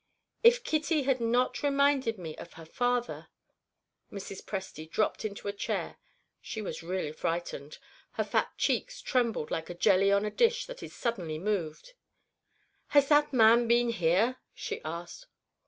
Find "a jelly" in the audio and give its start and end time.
9.69-10.11